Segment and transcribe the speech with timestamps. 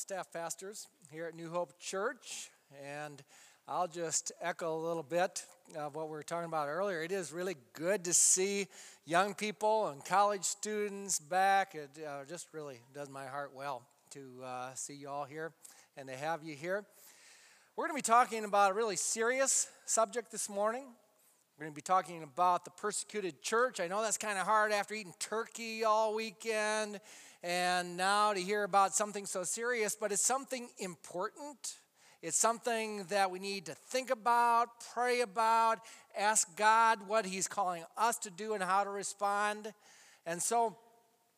[0.00, 2.48] the staff pastors here at New Hope Church,
[2.82, 3.22] and
[3.68, 5.44] I'll just echo a little bit
[5.76, 7.02] of what we were talking about earlier.
[7.02, 8.66] It is really good to see
[9.04, 11.74] young people and college students back.
[11.74, 13.82] It uh, just really does my heart well
[14.12, 15.52] to uh, see you all here
[15.98, 16.86] and to have you here.
[17.76, 20.84] We're going to be talking about a really serious subject this morning.
[21.58, 23.80] We're going to be talking about the persecuted church.
[23.80, 27.00] I know that's kind of hard after eating turkey all weekend
[27.42, 31.76] and now to hear about something so serious, but it's something important.
[32.22, 35.78] It's something that we need to think about, pray about,
[36.16, 39.72] ask God what He's calling us to do and how to respond.
[40.26, 40.76] And so,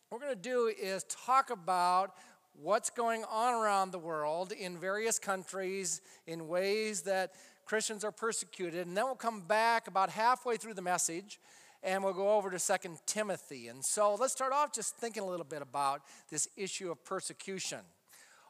[0.08, 2.14] what we're going to do is talk about
[2.60, 7.32] what's going on around the world in various countries in ways that
[7.64, 8.86] Christians are persecuted.
[8.86, 11.38] And then we'll come back about halfway through the message
[11.82, 13.68] and we'll go over to Second Timothy.
[13.68, 17.80] And so let's start off just thinking a little bit about this issue of persecution.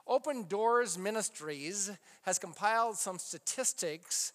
[0.06, 1.90] Open Doors Ministries
[2.22, 4.32] has compiled some statistics,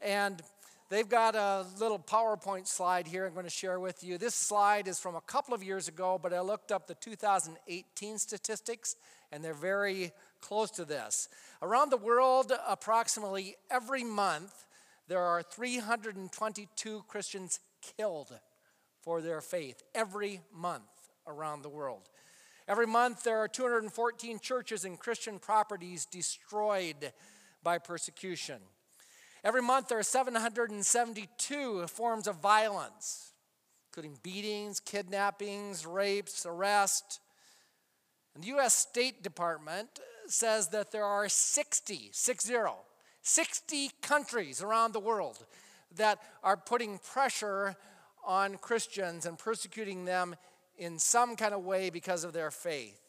[0.00, 0.40] and
[0.88, 4.16] they've got a little PowerPoint slide here I'm going to share with you.
[4.16, 8.18] This slide is from a couple of years ago, but I looked up the 2018
[8.18, 8.96] statistics,
[9.32, 11.28] and they're very close to this.
[11.60, 14.66] Around the world, approximately every month,
[15.08, 17.60] there are 322 Christians
[17.96, 18.38] killed
[19.02, 20.82] for their faith every month
[21.26, 22.08] around the world.
[22.66, 27.12] Every month, there are 214 churches and Christian properties destroyed
[27.62, 28.58] by persecution.
[29.42, 33.32] Every month, there are 772 forms of violence,
[33.88, 37.20] including beatings, kidnappings, rapes, arrest.
[38.34, 38.74] And the U.S.
[38.76, 39.88] State Department
[40.26, 42.54] says that there are 60, 60,
[43.22, 45.46] 60 countries around the world
[45.96, 47.76] that are putting pressure
[48.24, 50.36] on Christians and persecuting them
[50.76, 53.00] in some kind of way because of their faith.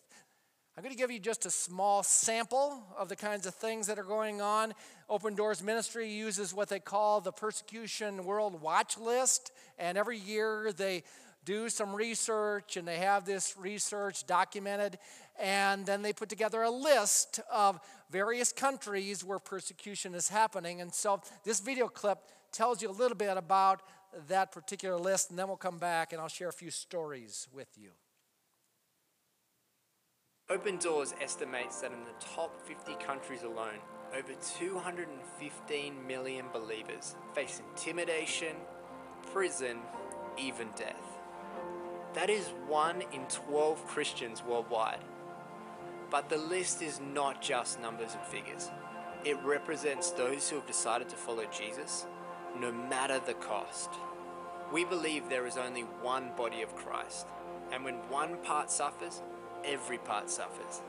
[0.77, 3.99] I'm going to give you just a small sample of the kinds of things that
[3.99, 4.73] are going on.
[5.09, 10.71] Open Doors Ministry uses what they call the Persecution World Watch List, and every year
[10.71, 11.03] they
[11.43, 14.97] do some research and they have this research documented,
[15.37, 17.79] and then they put together a list of
[18.09, 20.79] various countries where persecution is happening.
[20.79, 22.19] And so this video clip
[22.51, 23.81] tells you a little bit about
[24.27, 27.69] that particular list, and then we'll come back and I'll share a few stories with
[27.77, 27.91] you.
[30.49, 33.77] Open Doors estimates that in the top 50 countries alone,
[34.17, 38.55] over 215 million believers face intimidation,
[39.31, 39.77] prison,
[40.39, 41.19] even death.
[42.15, 45.03] That is one in 12 Christians worldwide.
[46.09, 48.71] But the list is not just numbers and figures.
[49.23, 52.07] It represents those who have decided to follow Jesus
[52.57, 53.89] no matter the cost.
[54.71, 57.27] We believe there is only one body of Christ,
[57.71, 59.21] and when one part suffers,
[59.65, 60.81] every part suffers.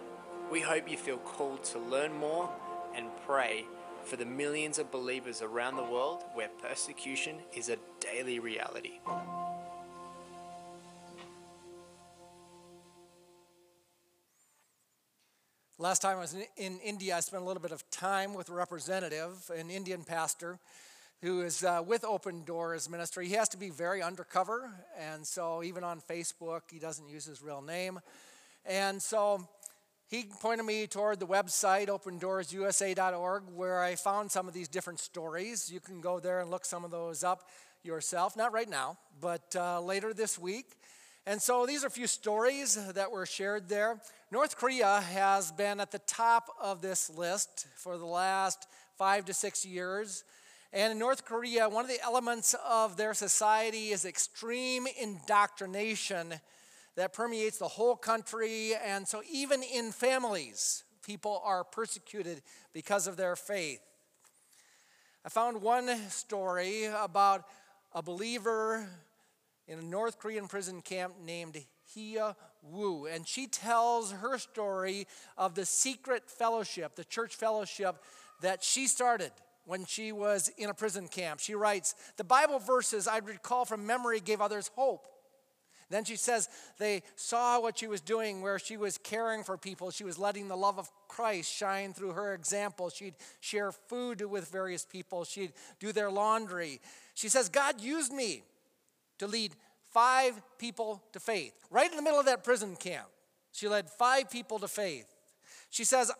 [0.50, 2.50] We hope you feel called to learn more
[2.94, 3.64] and pray
[4.04, 9.00] for the millions of believers around the world where persecution is a daily reality.
[15.78, 18.52] Last time I was in India, I spent a little bit of time with a
[18.52, 20.58] representative, an Indian pastor,
[21.22, 23.28] who is uh, with Open Doors Ministry.
[23.28, 27.42] He has to be very undercover, and so even on Facebook, he doesn't use his
[27.42, 28.00] real name.
[28.64, 29.46] And so
[30.08, 35.70] he pointed me toward the website, opendoorsusa.org, where I found some of these different stories.
[35.70, 37.48] You can go there and look some of those up
[37.82, 40.66] yourself, not right now, but uh, later this week.
[41.26, 44.00] And so these are a few stories that were shared there.
[44.30, 48.66] North Korea has been at the top of this list for the last
[48.96, 50.24] five to six years.
[50.72, 56.34] And in North Korea, one of the elements of their society is extreme indoctrination
[56.94, 58.74] that permeates the whole country.
[58.84, 62.42] And so, even in families, people are persecuted
[62.72, 63.80] because of their faith.
[65.24, 67.44] I found one story about
[67.92, 68.88] a believer
[69.66, 71.58] in a North Korean prison camp named
[71.92, 73.06] Hea Woo.
[73.06, 77.96] And she tells her story of the secret fellowship, the church fellowship
[78.40, 79.32] that she started
[79.64, 81.40] when she was in a prison camp.
[81.40, 85.06] She writes, The Bible verses I recall from memory gave others hope.
[85.90, 86.48] Then she says
[86.78, 89.90] they saw what she was doing, where she was caring for people.
[89.90, 92.90] She was letting the love of Christ shine through her example.
[92.90, 96.80] She'd share food with various people, she'd do their laundry.
[97.14, 98.44] She says, God used me
[99.18, 99.52] to lead
[99.90, 101.52] five people to faith.
[101.70, 103.08] Right in the middle of that prison camp,
[103.52, 105.06] she led five people to faith.
[105.70, 106.12] She says,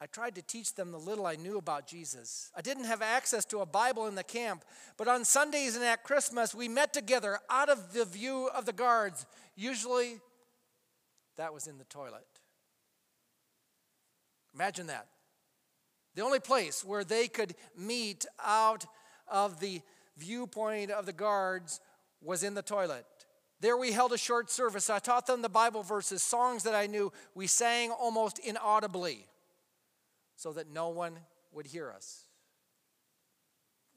[0.00, 2.50] I tried to teach them the little I knew about Jesus.
[2.54, 4.64] I didn't have access to a Bible in the camp,
[4.96, 8.72] but on Sundays and at Christmas, we met together out of the view of the
[8.72, 9.24] guards.
[9.56, 10.20] Usually,
[11.36, 12.26] that was in the toilet.
[14.54, 15.06] Imagine that.
[16.14, 18.86] The only place where they could meet out
[19.26, 19.80] of the
[20.16, 21.80] viewpoint of the guards
[22.20, 23.06] was in the toilet.
[23.60, 24.90] There we held a short service.
[24.90, 27.12] I taught them the Bible verses, songs that I knew.
[27.34, 29.26] We sang almost inaudibly
[30.36, 31.18] so that no one
[31.52, 32.24] would hear us.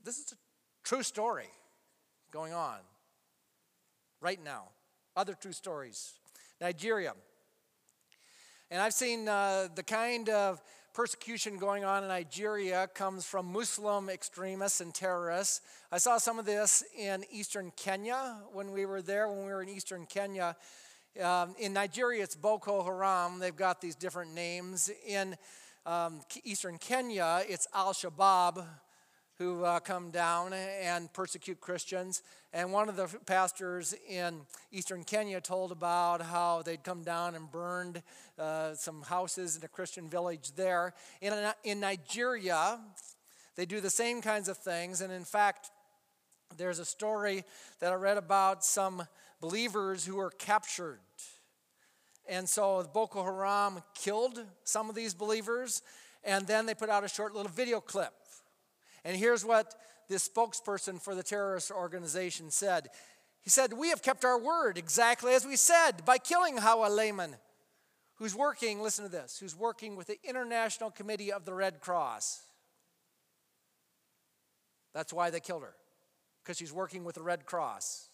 [0.03, 0.35] This is a
[0.83, 1.49] true story
[2.31, 2.77] going on
[4.21, 4.69] right now.
[5.15, 6.13] Other true stories.
[6.61, 7.13] Nigeria.
[8.69, 10.61] And I've seen uh, the kind of
[10.93, 15.61] persecution going on in Nigeria comes from Muslim extremists and terrorists.
[15.91, 19.61] I saw some of this in eastern Kenya when we were there, when we were
[19.61, 20.55] in eastern Kenya.
[21.21, 23.39] Um, in Nigeria, it's Boko Haram.
[23.39, 24.89] They've got these different names.
[25.07, 25.35] In
[25.87, 28.65] um, eastern Kenya, it's Al Shabaab
[29.37, 32.23] who uh, come down and persecute Christians.
[32.51, 34.41] And one of the pastors in
[34.71, 38.01] eastern Kenya told about how they'd come down and burned
[38.37, 40.93] uh, some houses in a Christian village there.
[41.21, 42.79] In, in Nigeria,
[43.55, 45.01] they do the same kinds of things.
[45.01, 45.69] And in fact,
[46.57, 47.43] there's a story
[47.79, 49.03] that I read about some
[49.39, 50.99] believers who were captured.
[52.29, 55.81] And so Boko Haram killed some of these believers,
[56.23, 58.13] and then they put out a short little video clip
[59.07, 59.73] and here's what
[60.09, 62.89] this spokesperson for the terrorist organization said
[63.41, 67.37] He said, We have kept our word exactly as we said by killing Hauwa Liman,
[68.15, 72.41] who's working, listen to this, who's working with the International Committee of the Red Cross.
[74.93, 75.75] That's why they killed her,
[76.43, 78.09] because she's working with the Red Cross.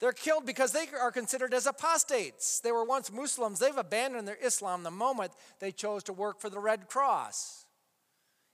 [0.00, 2.60] They're killed because they are considered as apostates.
[2.60, 3.58] They were once Muslims.
[3.58, 7.66] They've abandoned their Islam the moment they chose to work for the Red Cross.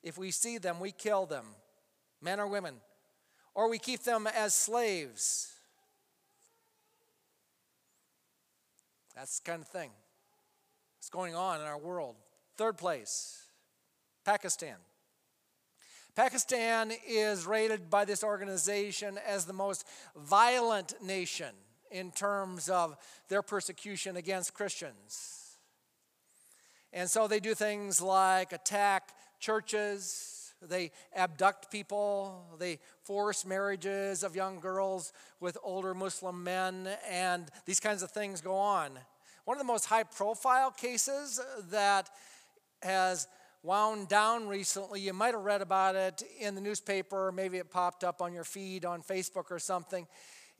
[0.02, 1.46] If we see them, we kill them,
[2.22, 2.76] men or women,
[3.54, 5.50] or we keep them as slaves.
[9.14, 9.90] That's the kind of thing
[10.98, 12.16] that's going on in our world.
[12.56, 13.44] Third place,
[14.24, 14.76] Pakistan.
[16.14, 19.84] Pakistan is rated by this organization as the most
[20.16, 21.54] violent nation
[21.90, 22.96] in terms of
[23.28, 25.56] their persecution against Christians.
[26.92, 34.36] And so they do things like attack churches, they abduct people, they force marriages of
[34.36, 38.92] young girls with older Muslim men, and these kinds of things go on.
[39.44, 41.40] One of the most high profile cases
[41.70, 42.08] that
[42.82, 43.26] has
[43.64, 48.04] wound down recently, you might have read about it in the newspaper, maybe it popped
[48.04, 50.06] up on your feed on Facebook or something,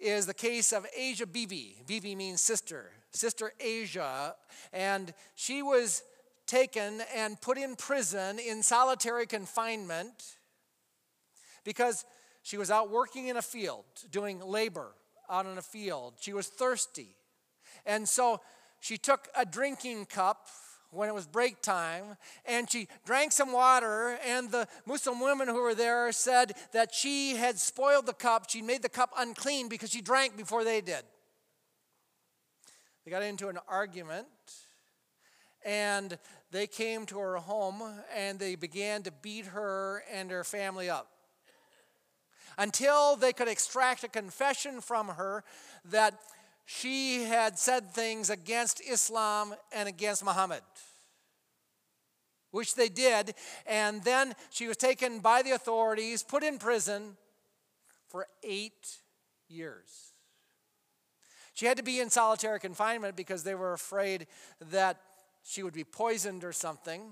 [0.01, 1.83] is the case of Asia Bibi.
[1.87, 4.35] Bibi means sister, Sister Asia,
[4.73, 6.03] and she was
[6.47, 10.37] taken and put in prison in solitary confinement
[11.62, 12.06] because
[12.43, 14.93] she was out working in a field, doing labor
[15.29, 16.15] out in a field.
[16.21, 17.17] She was thirsty.
[17.85, 18.41] And so
[18.81, 20.49] she took a drinking cup
[20.94, 25.61] when it was break time and she drank some water and the muslim women who
[25.61, 28.49] were there said that she had spoiled the cup.
[28.49, 31.02] She made the cup unclean because she drank before they did.
[33.05, 34.26] They got into an argument
[35.64, 36.19] and
[36.50, 37.82] they came to her home
[38.14, 41.08] and they began to beat her and her family up.
[42.56, 45.43] Until they could extract a confession from her
[45.86, 46.15] that
[46.65, 50.63] she had said things against Islam and against Muhammad.
[52.51, 53.35] Which they did,
[53.67, 57.17] and then she was taken by the authorities, put in prison
[58.09, 58.99] for eight
[59.49, 60.13] years.
[61.55, 64.27] She had to be in solitary confinement because they were afraid
[64.71, 65.01] that
[65.43, 67.03] she would be poisoned or something.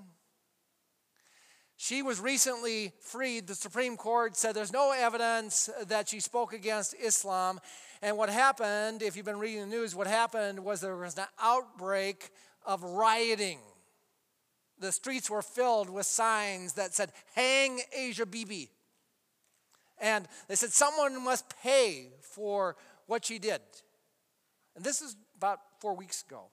[1.77, 3.47] She was recently freed.
[3.47, 7.59] The Supreme Court said there's no evidence that she spoke against Islam.
[8.03, 11.23] And what happened, if you've been reading the news, what happened was there was an
[11.41, 12.31] outbreak
[12.65, 13.59] of rioting.
[14.77, 18.69] The streets were filled with signs that said, Hang Asia Bibi.
[20.01, 22.75] And they said, Someone must pay for
[23.07, 23.61] what she did.
[24.75, 26.47] And this is about four weeks ago,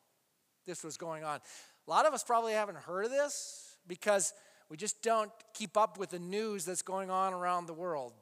[0.69, 1.41] this was going on.
[1.89, 4.35] A lot of us probably haven't heard of this because
[4.69, 8.13] we just don't keep up with the news that's going on around the world.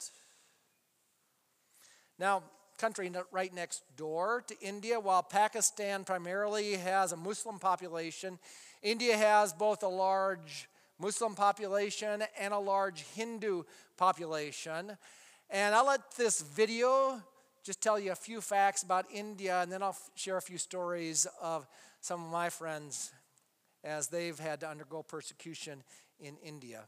[2.18, 2.42] Now,
[2.78, 8.38] country right next door to India, while Pakistan primarily has a Muslim population,
[8.82, 10.68] India has both a large
[10.98, 13.64] Muslim population and a large Hindu
[13.96, 14.96] population.
[15.50, 17.20] And I'll let this video
[17.64, 21.26] just tell you a few facts about India, and then I'll share a few stories
[21.42, 21.66] of
[22.00, 23.12] some of my friends
[23.84, 25.82] as they've had to undergo persecution
[26.20, 26.84] in India.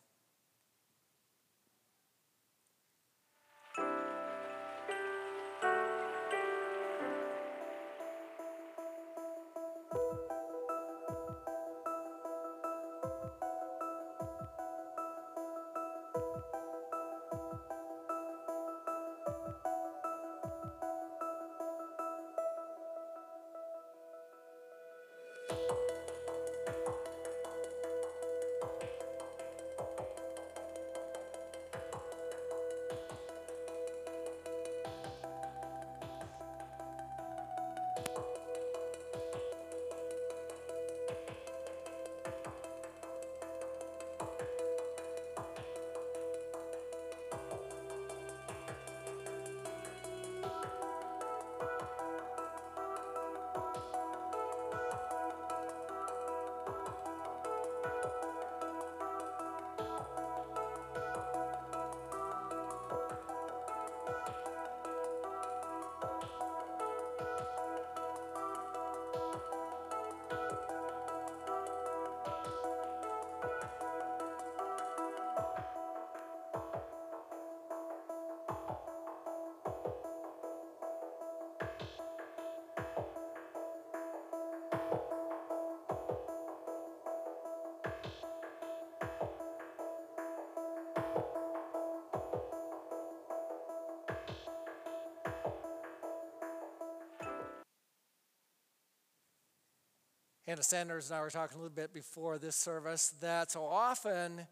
[100.50, 104.48] Hannah Sanders and I were talking a little bit before this service that so often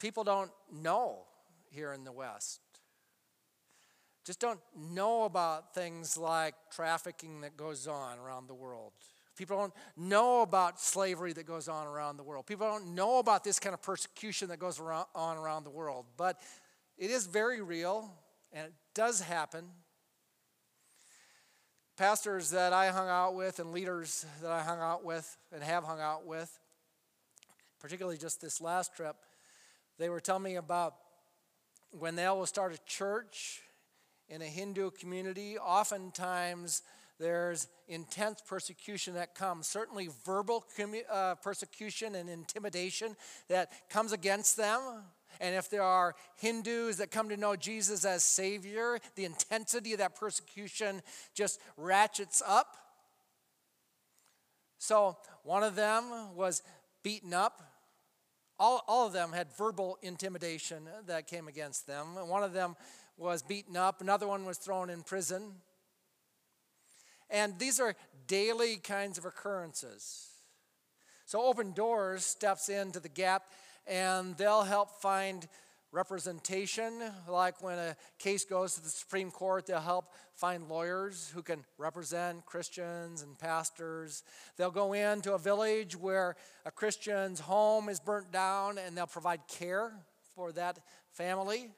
[0.00, 1.18] people don't know
[1.68, 2.60] here in the West.
[4.24, 8.92] Just don't know about things like trafficking that goes on around the world.
[9.36, 12.46] People don't know about slavery that goes on around the world.
[12.46, 16.06] People don't know about this kind of persecution that goes on around the world.
[16.16, 16.40] But
[16.96, 18.10] it is very real
[18.50, 19.66] and it does happen.
[21.96, 25.82] Pastors that I hung out with and leaders that I hung out with and have
[25.82, 26.58] hung out with,
[27.80, 29.16] particularly just this last trip,
[29.98, 30.94] they were telling me about
[31.92, 33.62] when they will start a church
[34.28, 36.82] in a Hindu community, oftentimes
[37.18, 40.66] there's intense persecution that comes, certainly verbal
[41.10, 43.16] uh, persecution and intimidation
[43.48, 44.82] that comes against them.
[45.40, 49.98] And if there are Hindus that come to know Jesus as Savior, the intensity of
[49.98, 51.02] that persecution
[51.34, 52.76] just ratchets up.
[54.78, 56.62] So one of them was
[57.02, 57.62] beaten up.
[58.58, 62.14] All, all of them had verbal intimidation that came against them.
[62.28, 62.76] One of them
[63.18, 65.54] was beaten up, another one was thrown in prison.
[67.30, 67.94] And these are
[68.26, 70.28] daily kinds of occurrences.
[71.24, 73.44] So Open Doors steps into the gap
[73.86, 75.46] and they'll help find
[75.92, 76.92] representation.
[77.28, 81.64] Like when a case goes to the Supreme Court, they'll help find lawyers who can
[81.78, 84.22] represent Christians and pastors.
[84.56, 89.40] They'll go into a village where a Christian's home is burnt down and they'll provide
[89.48, 89.92] care
[90.34, 90.78] for that
[91.12, 91.70] family.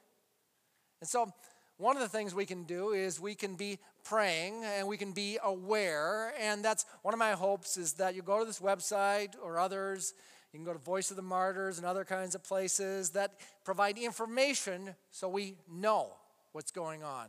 [0.99, 1.31] And so,
[1.77, 5.13] one of the things we can do is we can be praying and we can
[5.13, 6.33] be aware.
[6.37, 10.13] And that's one of my hopes is that you go to this website or others.
[10.51, 13.97] You can go to Voice of the Martyrs and other kinds of places that provide
[13.97, 16.11] information so we know
[16.53, 17.27] what's going on.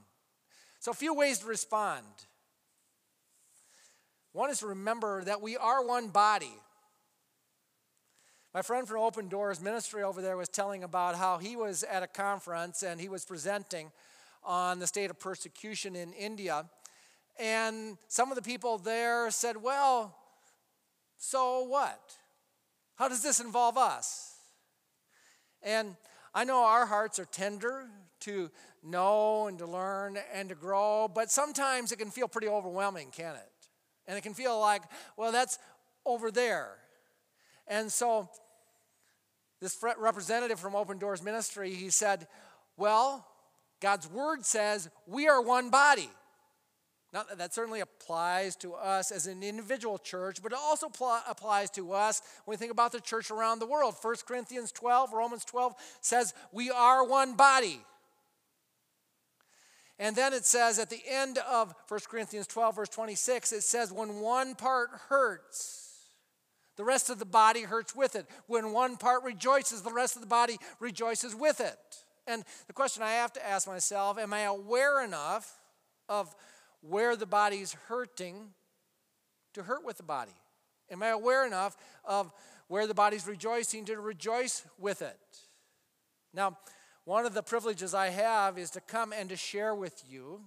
[0.79, 2.07] So, a few ways to respond.
[4.33, 6.55] One is to remember that we are one body.
[8.55, 12.03] My friend from Open Doors Ministry over there was telling about how he was at
[12.03, 13.93] a conference and he was presenting
[14.43, 16.65] on the state of persecution in India.
[17.39, 20.17] And some of the people there said, Well,
[21.19, 22.01] so what?
[23.01, 24.35] How does this involve us?
[25.63, 25.97] And
[26.35, 27.87] I know our hearts are tender
[28.21, 28.51] to
[28.85, 33.37] know and to learn and to grow, but sometimes it can feel pretty overwhelming, can
[33.37, 33.53] it?
[34.07, 34.83] And it can feel like,
[35.17, 35.59] well, that's
[36.05, 36.73] over there.
[37.67, 38.29] And so
[39.63, 42.29] this representative from Open Doors Ministry, he said,
[42.77, 43.27] Well,
[43.81, 46.11] God's word says we are one body.
[47.13, 51.69] Now, that certainly applies to us as an individual church, but it also pl- applies
[51.71, 53.97] to us when we think about the church around the world.
[54.01, 57.81] 1 Corinthians 12, Romans 12 says, We are one body.
[59.99, 63.93] And then it says at the end of 1 Corinthians 12, verse 26, it says,
[63.93, 65.91] When one part hurts,
[66.77, 68.27] the rest of the body hurts with it.
[68.47, 71.77] When one part rejoices, the rest of the body rejoices with it.
[72.27, 75.59] And the question I have to ask myself am I aware enough
[76.09, 76.35] of
[76.81, 78.51] where the body's hurting
[79.55, 80.33] to hurt with the body?
[80.91, 82.33] Am I aware enough of
[82.69, 85.19] where the body's rejoicing to rejoice with it?
[86.33, 86.59] Now,
[87.05, 90.41] one of the privileges I have is to come and to share with you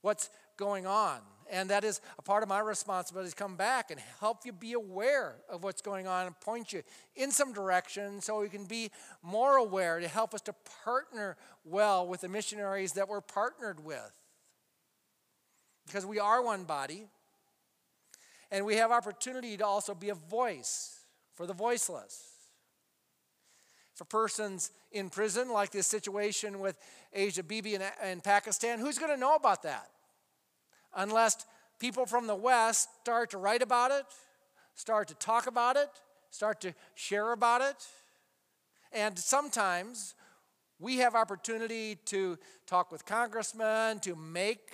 [0.00, 1.20] what's going on
[1.50, 4.72] and that is a part of my responsibility to come back and help you be
[4.72, 6.82] aware of what's going on and point you
[7.16, 8.90] in some direction so we can be
[9.22, 14.12] more aware to help us to partner well with the missionaries that we're partnered with.
[15.86, 17.06] Because we are one body,
[18.50, 20.98] and we have opportunity to also be a voice
[21.34, 22.30] for the voiceless.
[23.94, 26.78] For persons in prison, like this situation with
[27.12, 29.88] Asia Bibi in, in Pakistan, who's going to know about that?
[30.96, 31.46] unless
[31.78, 34.04] people from the West start to write about it,
[34.74, 35.88] start to talk about it,
[36.30, 37.76] start to share about it.
[38.92, 40.14] And sometimes
[40.78, 44.72] we have opportunity to talk with congressmen, to make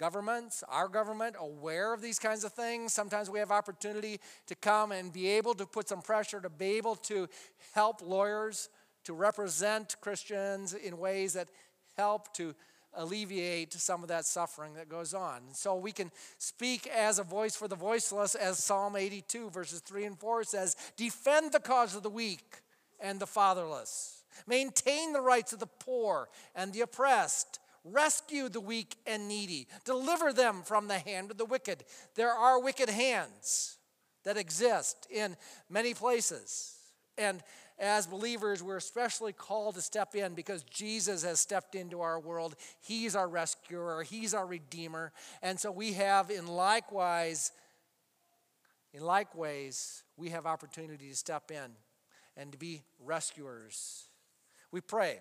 [0.00, 2.90] governments, our government, aware of these kinds of things.
[2.94, 6.78] Sometimes we have opportunity to come and be able to put some pressure to be
[6.78, 7.28] able to
[7.74, 8.70] help lawyers
[9.04, 11.48] to represent Christians in ways that
[11.98, 12.54] help to
[12.94, 15.42] alleviate some of that suffering that goes on.
[15.52, 20.06] so we can speak as a voice for the voiceless, as Psalm 82, verses 3
[20.06, 22.62] and 4 says Defend the cause of the weak
[22.98, 27.60] and the fatherless, maintain the rights of the poor and the oppressed.
[27.84, 29.66] Rescue the weak and needy.
[29.84, 31.84] Deliver them from the hand of the wicked.
[32.14, 33.78] There are wicked hands
[34.24, 35.36] that exist in
[35.68, 36.76] many places.
[37.16, 37.42] And
[37.78, 42.54] as believers, we're especially called to step in because Jesus has stepped into our world.
[42.80, 45.12] He's our rescuer, He's our redeemer.
[45.40, 47.52] And so we have, in likewise,
[48.92, 51.70] In like ways, we have opportunity to step in
[52.36, 54.08] and to be rescuers.
[54.72, 55.20] We pray.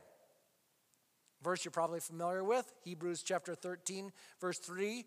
[1.41, 5.05] Verse you're probably familiar with, Hebrews chapter 13, verse 3.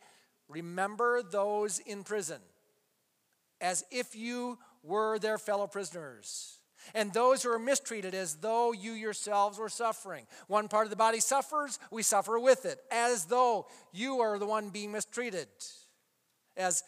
[0.49, 2.41] Remember those in prison
[3.61, 6.59] as if you were their fellow prisoners,
[6.95, 10.27] and those who are mistreated as though you yourselves were suffering.
[10.49, 14.47] One part of the body suffers, we suffer with it, as though you are the
[14.47, 15.47] one being mistreated.
[16.57, 16.83] As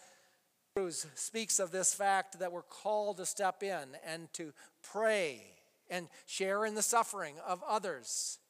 [0.74, 4.52] Hebrews speaks of this fact that we're called to step in and to
[4.82, 5.42] pray
[5.88, 8.40] and share in the suffering of others.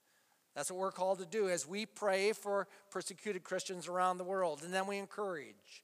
[0.55, 4.63] That's what we're called to do as we pray for persecuted Christians around the world.
[4.63, 5.83] And then we encourage.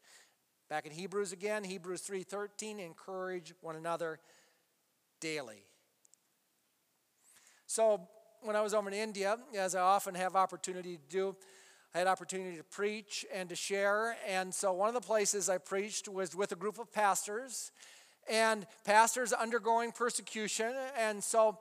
[0.68, 4.20] Back in Hebrews again, Hebrews 3:13, encourage one another
[5.18, 5.64] daily.
[7.66, 8.08] So
[8.42, 11.36] when I was over in India, as I often have opportunity to do,
[11.92, 14.16] I had opportunity to preach and to share.
[14.26, 17.72] And so one of the places I preached was with a group of pastors
[18.28, 20.72] and pastors undergoing persecution.
[20.96, 21.58] And so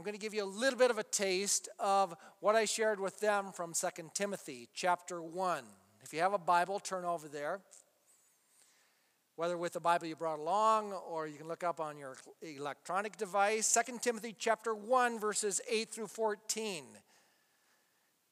[0.00, 2.98] I'm going to give you a little bit of a taste of what I shared
[2.98, 5.62] with them from 2 Timothy chapter 1.
[6.02, 7.60] If you have a Bible, turn over there
[9.36, 13.18] whether with the Bible you brought along or you can look up on your electronic
[13.18, 13.76] device.
[13.86, 16.84] 2 Timothy chapter 1 verses 8 through 14.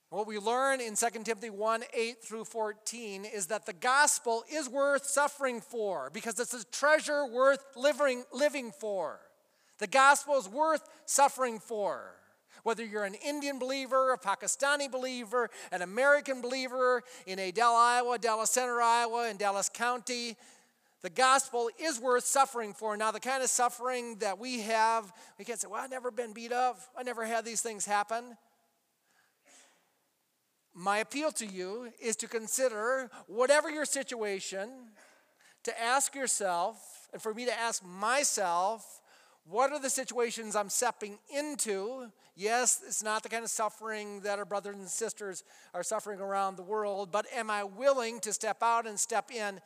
[0.08, 4.70] What we learn in 2 Timothy 1 8 through 14 is that the gospel is
[4.70, 9.20] worth suffering for because it's a treasure worth living, living for.
[9.78, 12.14] The gospel is worth suffering for.
[12.64, 18.50] Whether you're an Indian believer, a Pakistani believer, an American believer in Adel, Iowa, Dallas
[18.50, 20.36] Center, Iowa, in Dallas County,
[21.00, 22.96] the gospel is worth suffering for.
[22.96, 26.32] Now, the kind of suffering that we have, we can't say, well, I've never been
[26.32, 28.36] beat up, I never had these things happen.
[30.74, 34.70] My appeal to you is to consider whatever your situation,
[35.62, 39.00] to ask yourself, and for me to ask myself,
[39.48, 42.10] what are the situations I'm stepping into?
[42.36, 45.42] Yes, it's not the kind of suffering that our brothers and sisters
[45.74, 49.60] are suffering around the world, but am I willing to step out and step in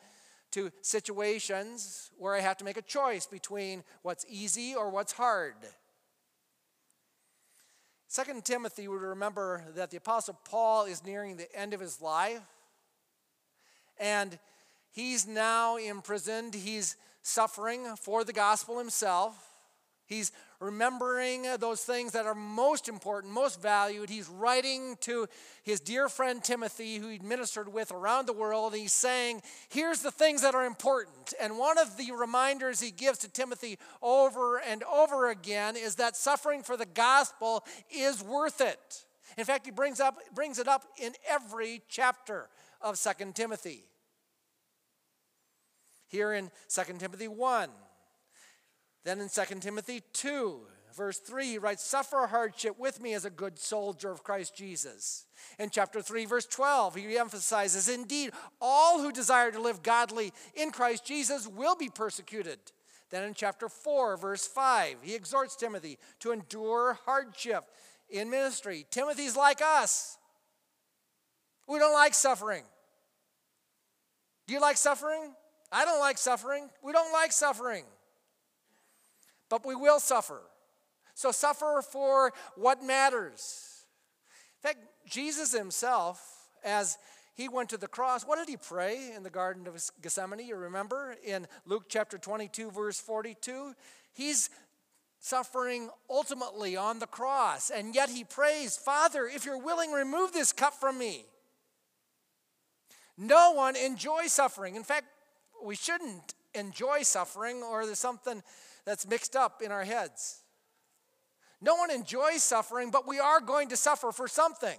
[0.53, 5.55] to situations where I have to make a choice between what's easy or what's hard.
[8.07, 12.43] Second Timothy would remember that the Apostle Paul is nearing the end of his life,
[13.99, 14.37] and
[14.91, 16.53] he's now imprisoned.
[16.53, 19.52] He's suffering for the gospel himself.
[20.13, 24.09] He's remembering uh, those things that are most important, most valued.
[24.09, 25.27] He's writing to
[25.63, 28.73] his dear friend Timothy, who he ministered with around the world.
[28.73, 31.33] He's saying, Here's the things that are important.
[31.41, 36.15] And one of the reminders he gives to Timothy over and over again is that
[36.15, 39.05] suffering for the gospel is worth it.
[39.37, 42.49] In fact, he brings, up, brings it up in every chapter
[42.81, 43.83] of Second Timothy.
[46.07, 47.69] Here in Second Timothy 1,
[49.03, 50.61] then in 2 Timothy 2,
[50.95, 55.25] verse 3, he writes, Suffer hardship with me as a good soldier of Christ Jesus.
[55.59, 60.71] In chapter 3, verse 12, he emphasizes, Indeed, all who desire to live godly in
[60.71, 62.59] Christ Jesus will be persecuted.
[63.09, 67.65] Then in chapter 4, verse 5, he exhorts Timothy to endure hardship
[68.09, 68.85] in ministry.
[68.89, 70.17] Timothy's like us.
[71.67, 72.63] We don't like suffering.
[74.47, 75.33] Do you like suffering?
[75.71, 76.69] I don't like suffering.
[76.81, 77.85] We don't like suffering
[79.53, 80.41] but we will suffer.
[81.13, 83.85] So suffer for what matters.
[84.57, 86.97] In fact, Jesus himself, as
[87.35, 90.47] he went to the cross, what did he pray in the Garden of Gethsemane?
[90.47, 93.75] You remember in Luke chapter 22, verse 42?
[94.13, 94.49] He's
[95.19, 100.51] suffering ultimately on the cross, and yet he prays, Father, if you're willing, remove this
[100.51, 101.25] cup from me.
[103.19, 104.75] No one enjoys suffering.
[104.75, 105.05] In fact,
[105.63, 108.41] we shouldn't enjoy suffering, or there's something
[108.85, 110.41] that's mixed up in our heads.
[111.61, 114.77] No one enjoys suffering, but we are going to suffer for something.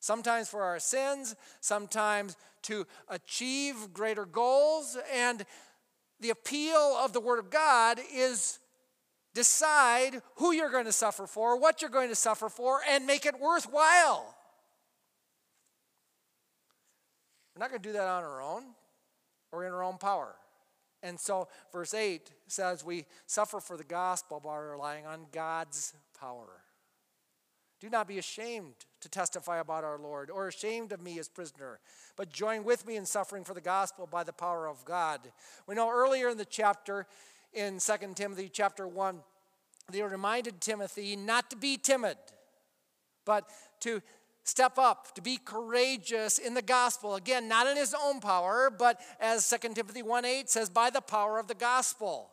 [0.00, 4.98] Sometimes for our sins, sometimes to achieve greater goals.
[5.14, 5.44] And
[6.20, 8.58] the appeal of the Word of God is
[9.34, 13.26] decide who you're going to suffer for, what you're going to suffer for, and make
[13.26, 14.34] it worthwhile.
[17.54, 18.62] We're not going to do that on our own
[19.52, 20.34] or in our own power.
[21.06, 26.64] And so, verse 8 says, We suffer for the gospel by relying on God's power.
[27.78, 31.78] Do not be ashamed to testify about our Lord or ashamed of me as prisoner,
[32.16, 35.20] but join with me in suffering for the gospel by the power of God.
[35.68, 37.06] We know earlier in the chapter,
[37.52, 39.20] in 2 Timothy chapter 1,
[39.92, 42.16] they reminded Timothy not to be timid,
[43.24, 43.48] but
[43.80, 44.02] to
[44.46, 47.16] step up, to be courageous in the gospel.
[47.16, 51.00] Again, not in his own power, but as 2 Timothy 1 8 says, by the
[51.00, 52.30] power of the gospel.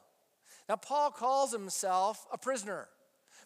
[0.69, 2.87] Now, Paul calls himself a prisoner.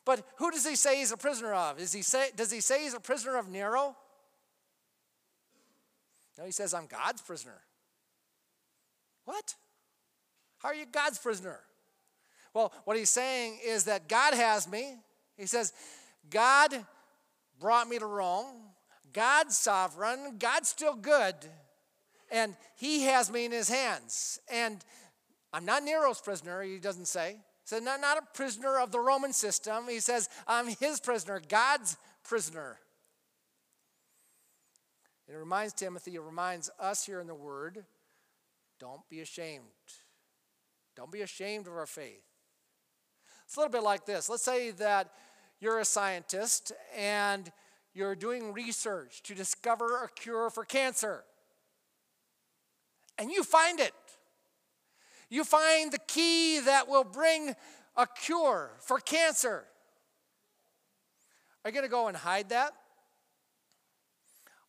[0.06, 1.80] But who does he say he's a prisoner of?
[1.80, 3.96] Is he say, does he say he's a prisoner of Nero?
[6.38, 7.60] No, he says, I'm God's prisoner.
[9.26, 9.56] What?
[10.60, 11.60] How are you God's prisoner?
[12.54, 14.96] Well, what he's saying is that God has me.
[15.38, 15.74] He says,
[16.30, 16.86] God
[17.60, 18.46] brought me to Rome.
[19.14, 20.38] God's sovereign.
[20.40, 21.36] God's still good.
[22.32, 24.40] And he has me in his hands.
[24.52, 24.84] And
[25.54, 27.32] I'm not Nero's prisoner, he doesn't say.
[27.32, 29.86] He says, not, not a prisoner of the Roman system.
[29.90, 32.78] He says, I'm his prisoner, God's prisoner.
[35.28, 37.86] It reminds Timothy, it reminds us here in the Word
[38.80, 39.64] don't be ashamed.
[40.96, 42.24] Don't be ashamed of our faith.
[43.46, 44.30] It's a little bit like this.
[44.30, 45.12] Let's say that
[45.60, 47.52] you're a scientist and
[47.94, 51.24] you're doing research to discover a cure for cancer.
[53.18, 53.94] And you find it.
[55.30, 57.56] You find the key that will bring
[57.96, 59.66] a cure for cancer.
[61.64, 62.74] Are you going to go and hide that?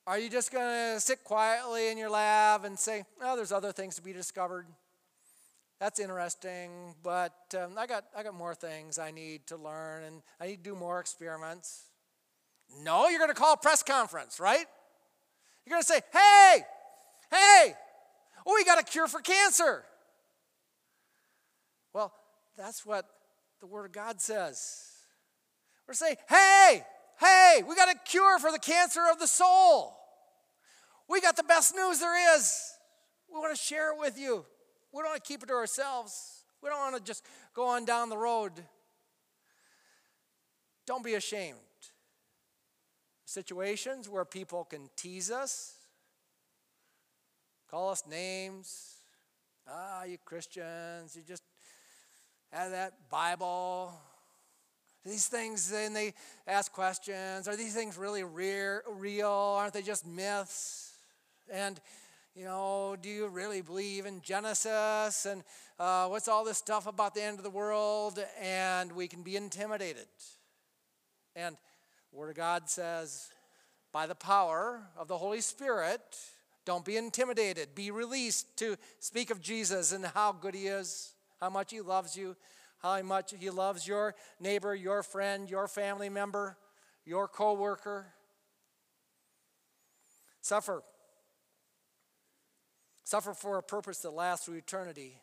[0.07, 3.73] Are you just going to sit quietly in your lab and say, oh, there's other
[3.73, 4.67] things to be discovered?
[5.81, 10.23] That's interesting, but um, I, got, I got more things I need to learn and
[10.41, 11.85] I need to do more experiments.
[12.83, 14.67] No, you're going to call a press conference, right?
[15.65, 16.65] You're going to say, hey,
[17.31, 17.75] hey,
[18.45, 19.85] oh, we got a cure for cancer.
[21.93, 22.13] Well,
[22.57, 23.07] that's what
[23.61, 24.83] the Word of God says.
[25.87, 26.83] We're saying, hey,
[27.21, 29.97] hey, we got a cure for the cancer of the soul.
[31.09, 32.73] We got the best news there is.
[33.33, 34.45] We want to share it with you.
[34.99, 36.43] We don't want to keep it to ourselves.
[36.61, 38.51] We don't want to just go on down the road.
[40.87, 41.57] Don't be ashamed.
[43.25, 45.77] Situations where people can tease us,
[47.71, 48.97] call us names.
[49.69, 51.45] Ah, you Christians, you just
[52.51, 53.93] have that Bible.
[55.05, 56.13] These things, and they
[56.45, 57.47] ask questions.
[57.47, 59.31] Are these things really real?
[59.31, 60.91] Aren't they just myths?
[61.49, 61.81] And
[62.35, 65.27] you know, do you really believe in Genesis?
[65.27, 65.43] And
[65.79, 68.19] uh, what's all this stuff about the end of the world?
[68.41, 70.07] And we can be intimidated.
[71.35, 71.57] And
[72.13, 73.29] Word of God says,
[73.93, 76.01] by the power of the Holy Spirit,
[76.65, 77.75] don't be intimidated.
[77.75, 82.17] Be released to speak of Jesus and how good He is, how much He loves
[82.17, 82.37] you,
[82.83, 86.57] how much He loves your neighbor, your friend, your family member,
[87.05, 88.07] your co worker.
[90.41, 90.83] Suffer
[93.09, 95.15] suffer for a purpose that lasts through eternity.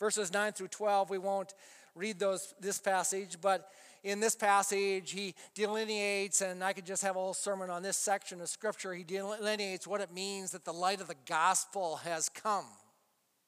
[0.00, 1.52] Verses 9 through 12, we won't
[1.94, 3.68] read those this passage, but
[4.02, 7.98] in this passage, he delineates, and I could just have a whole sermon on this
[7.98, 8.94] section of scripture.
[8.94, 12.66] He delineates what it means that the light of the gospel has come.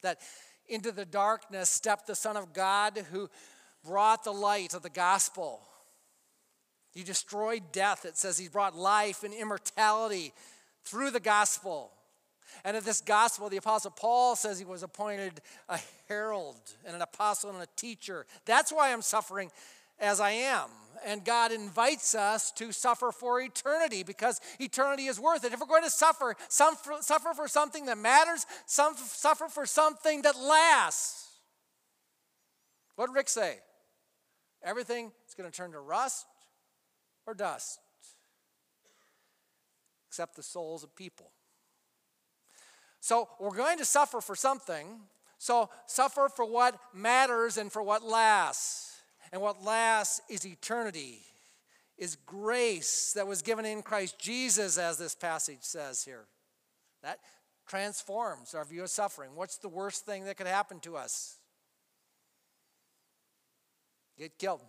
[0.03, 0.19] That
[0.69, 3.31] into the darkness stepped the Son of God who
[3.85, 5.63] brought the light of the gospel.
[6.93, 8.05] He destroyed death.
[8.05, 10.33] It says he brought life and immortality
[10.85, 11.93] through the gospel.
[12.65, 15.79] And in this gospel, the Apostle Paul says he was appointed a
[16.09, 18.27] herald and an apostle and a teacher.
[18.45, 19.51] That's why I'm suffering
[19.99, 20.69] as I am.
[21.05, 25.53] And God invites us to suffer for eternity because eternity is worth it.
[25.53, 30.23] If we're going to suffer, some suffer for something that matters, some suffer for something
[30.23, 31.29] that lasts.
[32.97, 33.59] What did Rick say?
[34.65, 36.27] Everything is going to turn to rust
[37.27, 37.79] or dust,
[40.09, 41.31] except the souls of people.
[43.07, 44.99] So we're going to suffer for something.
[45.39, 49.01] So suffer for what matters and for what lasts.
[49.31, 51.21] And what lasts is eternity,
[51.97, 56.25] is grace that was given in Christ Jesus, as this passage says here.
[57.05, 57.21] That
[57.69, 59.31] transforms our view of suffering.
[59.37, 61.37] What's the worst thing that could happen to us?
[64.19, 64.63] Get killed.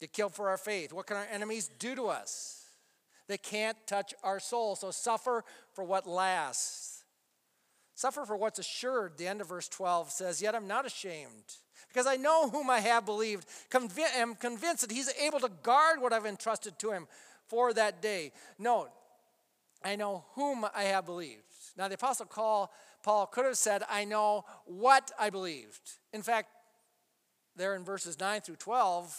[0.00, 0.92] Get killed for our faith.
[0.92, 2.61] What can our enemies do to us?
[3.28, 4.76] They can't touch our soul.
[4.76, 7.04] So suffer for what lasts.
[7.94, 9.16] Suffer for what's assured.
[9.16, 11.56] The end of verse 12 says, Yet I'm not ashamed,
[11.88, 13.46] because I know whom I have believed.
[13.72, 17.06] Am convinced that he's able to guard what I've entrusted to him
[17.46, 18.32] for that day.
[18.58, 18.90] Note,
[19.84, 21.42] I know whom I have believed.
[21.76, 25.80] Now, the Apostle Paul could have said, I know what I believed.
[26.12, 26.48] In fact,
[27.56, 29.16] there in verses 9 through 12,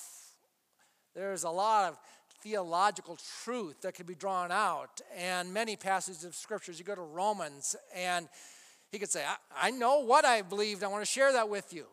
[1.14, 2.00] there's a lot of
[2.44, 5.02] theological truth that can be drawn out.
[5.18, 8.28] And many passages of scriptures, you go to Romans, and
[8.92, 10.84] he could say, I, I know what I believed.
[10.84, 11.86] I want to share that with you.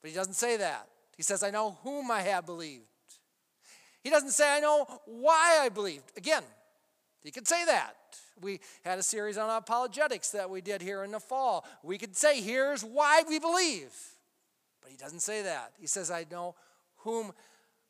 [0.00, 0.86] But he doesn't say that.
[1.16, 2.84] He says, I know whom I have believed.
[4.02, 6.12] He doesn't say, I know why I believed.
[6.16, 6.42] Again,
[7.22, 7.96] he could say that.
[8.40, 11.64] We had a series on apologetics that we did here in the fall.
[11.82, 13.92] We could say, here's why we believe.
[14.82, 15.72] But he doesn't say that.
[15.80, 16.54] He says, I know
[16.98, 17.32] whom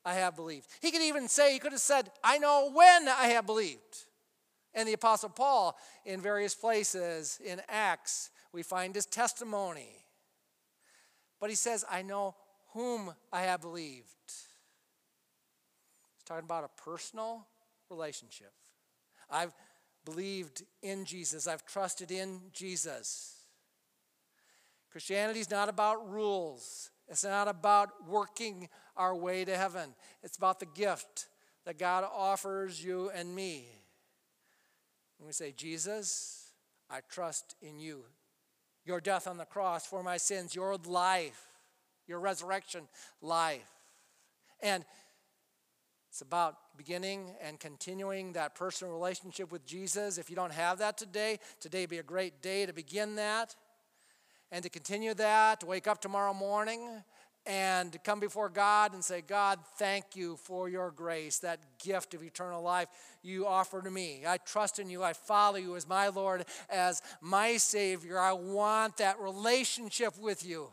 [0.05, 0.67] I have believed.
[0.81, 4.05] He could even say, he could have said, I know when I have believed.
[4.75, 10.05] And the Apostle Paul, in various places in Acts, we find his testimony.
[11.41, 12.35] But he says, I know
[12.73, 14.09] whom I have believed.
[14.27, 17.47] He's talking about a personal
[17.89, 18.53] relationship.
[19.31, 19.55] I've
[20.05, 23.37] believed in Jesus, I've trusted in Jesus.
[24.91, 29.95] Christianity is not about rules, it's not about working our way to heaven.
[30.23, 31.27] It's about the gift
[31.65, 33.67] that God offers you and me.
[35.19, 36.51] And we say, Jesus,
[36.91, 38.05] I trust in you.
[38.85, 41.49] Your death on the cross for my sins, your life,
[42.07, 42.83] your resurrection
[43.23, 43.67] life.
[44.61, 44.85] And
[46.11, 50.19] it's about beginning and continuing that personal relationship with Jesus.
[50.19, 53.57] If you don't have that today, today be a great day to begin that
[54.53, 57.03] and to continue that, to wake up tomorrow morning
[57.47, 62.23] and come before God and say, God, thank you for your grace, that gift of
[62.23, 62.89] eternal life
[63.23, 64.23] you offer to me.
[64.27, 65.03] I trust in you.
[65.03, 68.19] I follow you as my Lord, as my Savior.
[68.19, 70.71] I want that relationship with you.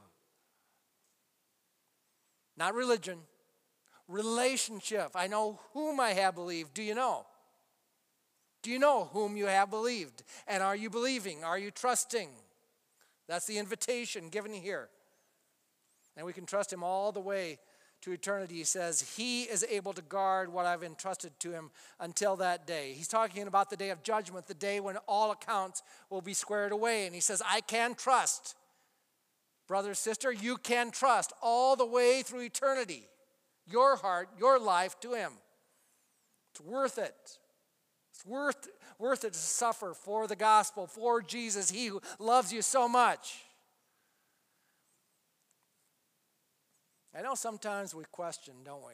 [2.56, 3.20] Not religion,
[4.08, 5.12] relationship.
[5.16, 6.74] I know whom I have believed.
[6.74, 7.26] Do you know?
[8.62, 10.24] Do you know whom you have believed?
[10.48, 11.44] And are you believing?
[11.44, 12.30] Are you trusting?
[13.28, 14.90] That's the invitation given here.
[16.18, 17.60] And we can trust him all the way
[18.02, 18.56] to eternity.
[18.56, 22.94] He says, He is able to guard what I've entrusted to him until that day.
[22.94, 26.72] He's talking about the day of judgment, the day when all accounts will be squared
[26.72, 27.06] away.
[27.06, 28.56] And he says, I can trust.
[29.68, 33.08] Brother, sister, you can trust all the way through eternity
[33.68, 35.32] your heart, your life to Him.
[36.52, 37.16] It's worth it.
[38.12, 38.68] It's worth,
[39.00, 43.46] worth it to suffer for the gospel, for Jesus, He who loves you so much.
[47.18, 48.94] I know sometimes we question, don't we?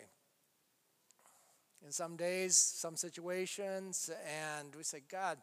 [1.85, 4.09] In some days, some situations,
[4.57, 5.37] and we say, God,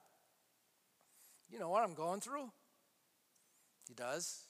[1.51, 2.51] you know what I'm going through?
[3.89, 4.43] He does.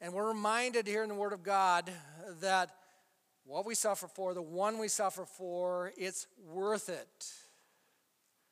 [0.00, 1.90] And we're reminded here in the Word of God
[2.40, 2.70] that
[3.44, 7.26] what we suffer for, the one we suffer for, it's worth it.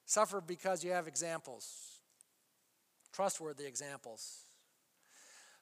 [0.05, 2.01] Suffer because you have examples,
[3.13, 4.46] trustworthy examples.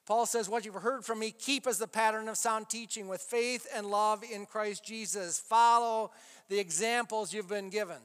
[0.05, 3.21] Paul says, What you've heard from me, keep as the pattern of sound teaching with
[3.21, 5.39] faith and love in Christ Jesus.
[5.39, 6.11] Follow
[6.47, 7.97] the examples you've been given.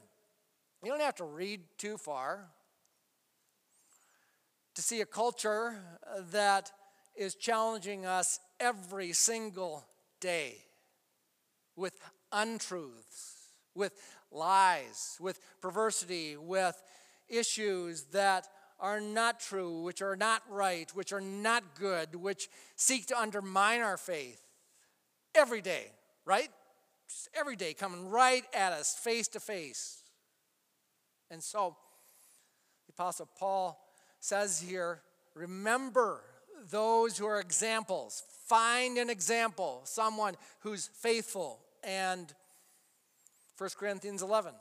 [0.83, 2.47] You don't have to read too far
[4.73, 5.75] to see a culture
[6.31, 6.71] that
[7.15, 9.85] is challenging us every single
[10.19, 10.55] day
[11.75, 11.93] with
[12.31, 13.35] untruths,
[13.75, 13.93] with
[14.31, 16.81] lies, with perversity, with
[17.29, 18.47] issues that
[18.81, 23.81] are not true, which are not right, which are not good, which seek to undermine
[23.81, 24.41] our faith
[25.35, 25.85] every day,
[26.25, 26.49] right?
[27.07, 30.01] Just every day coming right at us face to face.
[31.29, 31.77] And so
[32.87, 33.79] the Apostle Paul
[34.19, 35.01] says here
[35.35, 36.21] remember
[36.69, 38.23] those who are examples.
[38.47, 41.59] Find an example, someone who's faithful.
[41.83, 42.33] And
[43.57, 44.53] 1 Corinthians 11.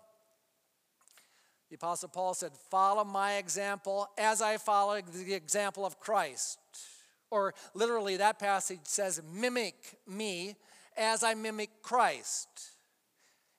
[1.70, 6.58] The Apostle Paul said, Follow my example as I follow the example of Christ.
[7.30, 9.74] Or literally, that passage says, Mimic
[10.06, 10.56] me
[10.96, 12.48] as I mimic Christ.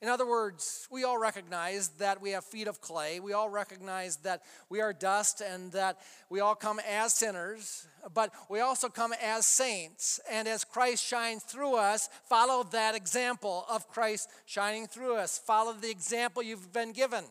[0.01, 3.19] In other words, we all recognize that we have feet of clay.
[3.19, 8.33] We all recognize that we are dust and that we all come as sinners, but
[8.49, 10.19] we also come as saints.
[10.29, 15.37] And as Christ shines through us, follow that example of Christ shining through us.
[15.37, 17.23] Follow the example you've been given.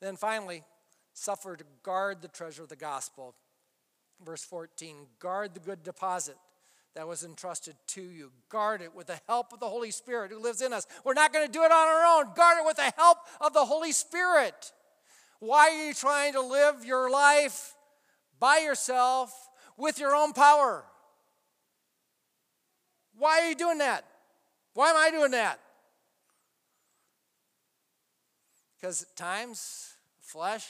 [0.00, 0.64] Then finally,
[1.12, 3.34] suffer to guard the treasure of the gospel.
[4.24, 6.36] Verse 14 guard the good deposit
[6.94, 8.32] that was entrusted to you.
[8.48, 10.86] Guard it with the help of the Holy Spirit who lives in us.
[11.04, 12.34] We're not going to do it on our own.
[12.34, 14.72] Guard it with the help of the Holy Spirit.
[15.38, 17.74] Why are you trying to live your life
[18.40, 19.32] by yourself
[19.76, 20.84] with your own power?
[23.18, 24.04] Why are you doing that?
[24.72, 25.60] Why am I doing that?
[28.86, 30.64] Because at times, flesh,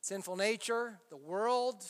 [0.00, 1.84] sinful nature, the world,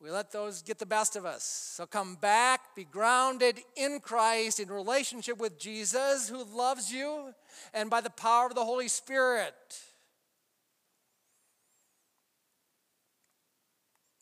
[0.00, 1.44] we let those get the best of us.
[1.44, 7.32] So come back, be grounded in Christ, in relationship with Jesus who loves you,
[7.72, 9.54] and by the power of the Holy Spirit.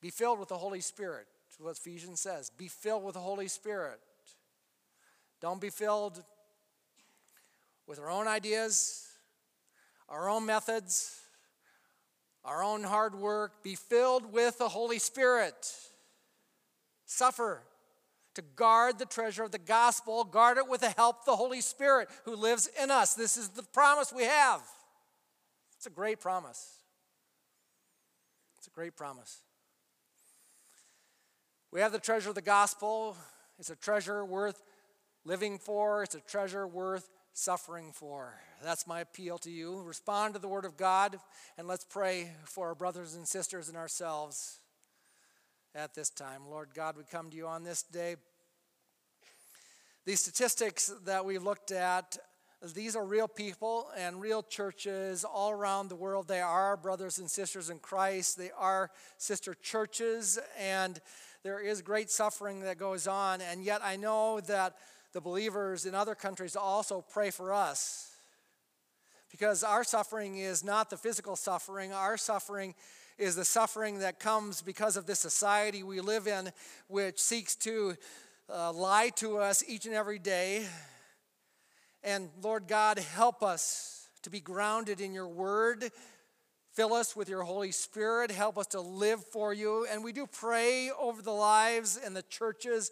[0.03, 1.25] Be filled with the Holy Spirit,
[1.59, 2.51] what Ephesians says.
[2.51, 3.99] Be filled with the Holy Spirit.
[5.41, 6.23] Don't be filled
[7.87, 9.09] with our own ideas,
[10.09, 11.21] our own methods,
[12.45, 13.63] our own hard work.
[13.63, 15.73] Be filled with the Holy Spirit.
[17.07, 17.63] Suffer
[18.35, 21.61] to guard the treasure of the gospel, guard it with the help of the Holy
[21.61, 23.15] Spirit who lives in us.
[23.15, 24.61] This is the promise we have.
[25.77, 26.79] It's a great promise.
[28.59, 29.39] It's a great promise.
[31.71, 33.17] We have the treasure of the gospel.
[33.59, 34.63] It's a treasure worth
[35.25, 38.33] living for, it's a treasure worth suffering for.
[38.63, 39.83] That's my appeal to you.
[39.83, 41.19] Respond to the Word of God,
[41.59, 44.61] and let's pray for our brothers and sisters and ourselves
[45.75, 46.43] at this time.
[46.49, 48.15] Lord God, we come to you on this day.
[50.07, 52.17] These statistics that we looked at,
[52.73, 56.29] these are real people and real churches all around the world.
[56.29, 61.01] They are brothers and sisters in Christ, they are sister churches, and
[61.43, 63.41] there is great suffering that goes on.
[63.41, 64.77] And yet, I know that
[65.15, 68.11] the believers in other countries also pray for us
[69.31, 72.75] because our suffering is not the physical suffering, our suffering
[73.17, 76.51] is the suffering that comes because of this society we live in,
[76.89, 77.95] which seeks to
[78.53, 80.67] uh, lie to us each and every day.
[82.03, 85.91] And Lord God, help us to be grounded in your word.
[86.73, 88.33] Fill us with your Holy Spirit.
[88.33, 89.87] Help us to live for you.
[89.91, 92.91] And we do pray over the lives and the churches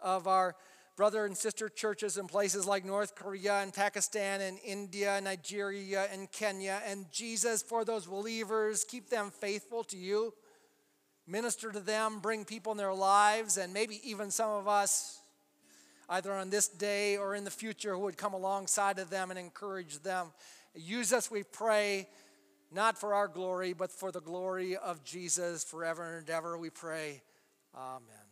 [0.00, 0.56] of our
[0.96, 6.30] brother and sister churches in places like North Korea and Pakistan and India, Nigeria and
[6.30, 6.80] Kenya.
[6.86, 10.34] And Jesus, for those believers, keep them faithful to you.
[11.26, 15.20] Minister to them, bring people in their lives, and maybe even some of us,
[16.08, 19.38] either on this day or in the future, who would come alongside of them and
[19.38, 20.32] encourage them.
[20.74, 22.08] Use us, we pray,
[22.72, 27.22] not for our glory, but for the glory of Jesus forever and ever, we pray.
[27.76, 28.29] Amen.